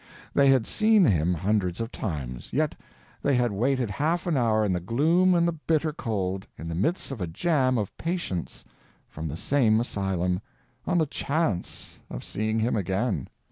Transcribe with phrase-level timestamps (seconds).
[0.33, 2.73] They had seen him hundreds of times, yet
[3.21, 6.73] they had waited half an hour in the gloom and the bitter cold, in the
[6.73, 8.65] midst of a jam of patients
[9.07, 10.39] from the same asylum,
[10.87, 13.27] on the chance of seeing him again.